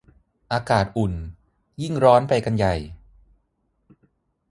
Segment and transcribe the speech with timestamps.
[0.51, 1.13] อากาศอุ่น
[1.81, 2.75] ยิ่งร้อนไปกันใหญ่